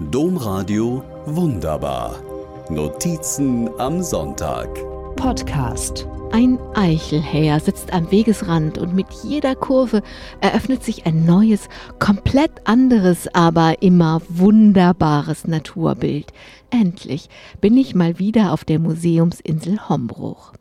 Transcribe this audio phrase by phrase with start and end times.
[0.00, 2.22] Domradio Wunderbar.
[2.70, 4.68] Notizen am Sonntag.
[5.16, 6.06] Podcast.
[6.30, 10.04] Ein Eichelhäher sitzt am Wegesrand und mit jeder Kurve
[10.40, 16.32] eröffnet sich ein neues, komplett anderes, aber immer wunderbares Naturbild.
[16.70, 17.28] Endlich
[17.60, 20.52] bin ich mal wieder auf der Museumsinsel Hombruch.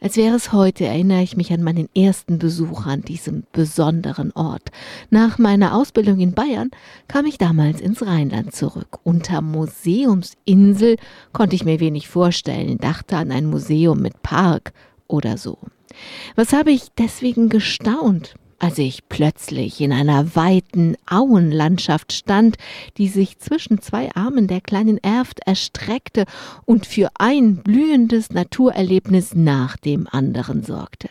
[0.00, 4.70] Als wäre es heute, erinnere ich mich an meinen ersten Besuch an diesem besonderen Ort.
[5.10, 6.70] Nach meiner Ausbildung in Bayern
[7.06, 8.98] kam ich damals ins Rheinland zurück.
[9.02, 10.96] Unter Museumsinsel
[11.34, 14.72] konnte ich mir wenig vorstellen, dachte an ein Museum mit Park
[15.06, 15.58] oder so.
[16.34, 18.34] Was habe ich deswegen gestaunt?
[18.60, 22.56] Als ich plötzlich in einer weiten Auenlandschaft stand,
[22.98, 26.24] die sich zwischen zwei Armen der kleinen Erft erstreckte
[26.66, 31.08] und für ein blühendes Naturerlebnis nach dem anderen sorgte.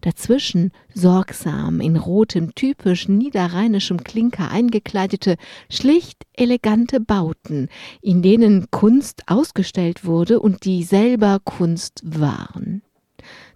[0.00, 5.36] Dazwischen sorgsam in rotem, typisch niederrheinischem Klinker eingekleidete,
[5.70, 7.68] schlicht elegante Bauten,
[8.02, 12.79] in denen Kunst ausgestellt wurde und die selber Kunst waren.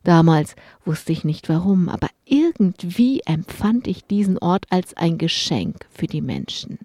[0.05, 6.07] Damals wusste ich nicht warum, aber irgendwie empfand ich diesen Ort als ein Geschenk für
[6.07, 6.79] die Menschen.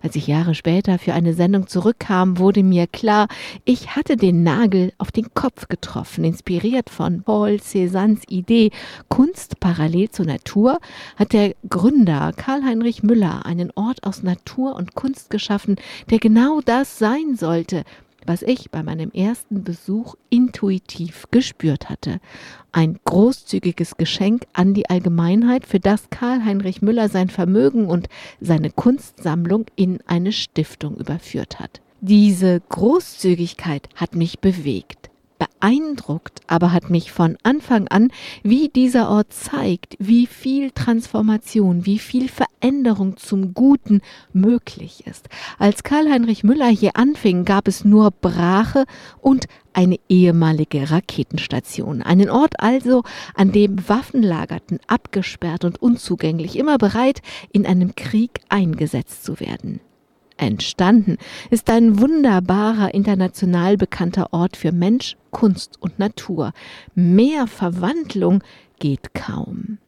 [0.00, 3.26] Als ich Jahre später für eine Sendung zurückkam, wurde mir klar,
[3.64, 6.22] ich hatte den Nagel auf den Kopf getroffen.
[6.22, 8.70] Inspiriert von Paul Cézannes Idee
[9.08, 10.78] Kunst parallel zur Natur,
[11.16, 15.74] hat der Gründer Karl-Heinrich Müller einen Ort aus Natur und Kunst geschaffen,
[16.10, 17.82] der genau das sein sollte,
[18.26, 22.20] was ich bei meinem ersten Besuch intuitiv gespürt hatte.
[22.72, 28.08] Ein großzügiges Geschenk an die Allgemeinheit, für das Karl Heinrich Müller sein Vermögen und
[28.40, 31.80] seine Kunstsammlung in eine Stiftung überführt hat.
[32.00, 35.07] Diese Großzügigkeit hat mich bewegt
[35.38, 38.10] beeindruckt, aber hat mich von Anfang an,
[38.42, 44.00] wie dieser Ort zeigt, wie viel Transformation, wie viel Veränderung zum Guten
[44.32, 45.28] möglich ist.
[45.58, 48.84] Als Karl-Heinrich Müller hier anfing, gab es nur Brache
[49.20, 52.02] und eine ehemalige Raketenstation.
[52.02, 53.02] Einen Ort also,
[53.34, 59.80] an dem Waffen lagerten, abgesperrt und unzugänglich, immer bereit, in einem Krieg eingesetzt zu werden
[60.38, 61.18] entstanden,
[61.50, 66.52] ist ein wunderbarer, international bekannter Ort für Mensch, Kunst und Natur.
[66.94, 68.42] Mehr Verwandlung
[68.78, 69.78] geht kaum.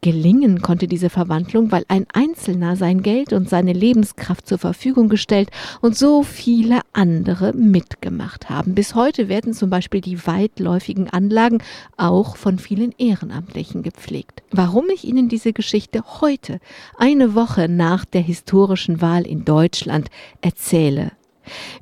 [0.00, 5.50] Gelingen konnte diese Verwandlung, weil ein Einzelner sein Geld und seine Lebenskraft zur Verfügung gestellt
[5.80, 8.74] und so viele andere mitgemacht haben.
[8.74, 11.58] Bis heute werden zum Beispiel die weitläufigen Anlagen
[11.96, 14.42] auch von vielen Ehrenamtlichen gepflegt.
[14.52, 16.60] Warum ich Ihnen diese Geschichte heute,
[16.96, 20.08] eine Woche nach der historischen Wahl in Deutschland,
[20.40, 21.12] erzähle,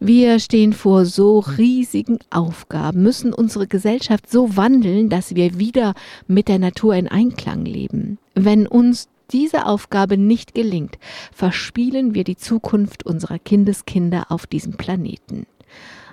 [0.00, 5.94] wir stehen vor so riesigen Aufgaben, müssen unsere Gesellschaft so wandeln, dass wir wieder
[6.26, 8.18] mit der Natur in Einklang leben.
[8.34, 10.98] Wenn uns diese Aufgabe nicht gelingt,
[11.32, 15.46] verspielen wir die Zukunft unserer Kindeskinder auf diesem Planeten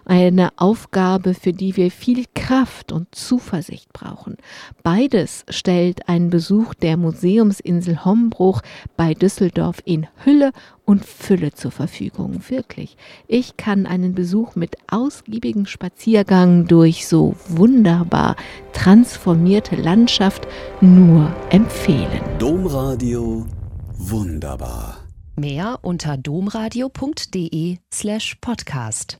[0.05, 4.37] eine Aufgabe, für die wir viel Kraft und Zuversicht brauchen.
[4.83, 8.61] Beides stellt ein Besuch der Museumsinsel Hombruch
[8.97, 10.51] bei Düsseldorf in Hülle
[10.85, 12.41] und Fülle zur Verfügung.
[12.49, 12.97] Wirklich.
[13.27, 18.35] Ich kann einen Besuch mit ausgiebigem Spaziergang durch so wunderbar
[18.73, 20.47] transformierte Landschaft
[20.81, 22.21] nur empfehlen.
[22.39, 23.45] Domradio
[23.97, 24.97] wunderbar.
[25.35, 29.17] Mehr unter domradio.de slash podcast.